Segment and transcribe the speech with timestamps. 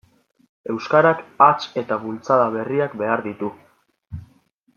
[0.75, 3.53] Euskarak hats eta bultzada berriak behar ditu.